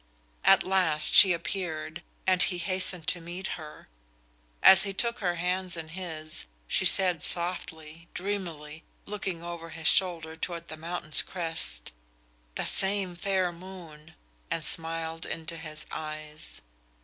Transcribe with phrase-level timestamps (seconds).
[0.43, 3.87] At last she appeared, and he hastened to meet her.
[4.63, 10.35] As he took her hands in his, she said softly, dreamily, looking over his shoulder
[10.35, 11.91] toward the mountain's crest:
[12.55, 14.15] "The same fair moon,"
[14.49, 16.61] and smiled into his eyes.